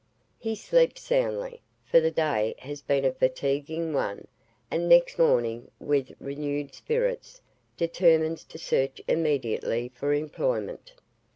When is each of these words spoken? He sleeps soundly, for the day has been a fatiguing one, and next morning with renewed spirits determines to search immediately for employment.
He 0.39 0.55
sleeps 0.55 0.99
soundly, 1.03 1.61
for 1.85 1.99
the 1.99 2.09
day 2.09 2.55
has 2.57 2.81
been 2.81 3.05
a 3.05 3.11
fatiguing 3.13 3.93
one, 3.93 4.27
and 4.71 4.89
next 4.89 5.19
morning 5.19 5.69
with 5.79 6.15
renewed 6.19 6.73
spirits 6.73 7.39
determines 7.77 8.43
to 8.45 8.57
search 8.57 8.99
immediately 9.07 9.89
for 9.93 10.11
employment. 10.15 10.93